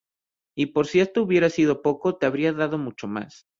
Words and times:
Y 0.57 0.65
por 0.65 0.87
si 0.87 0.99
esto 0.99 1.21
hubiera 1.21 1.51
sido 1.51 1.83
poco, 1.83 2.15
te 2.17 2.25
habría 2.25 2.53
dado 2.53 2.79
mucho 2.79 3.07
más. 3.07 3.45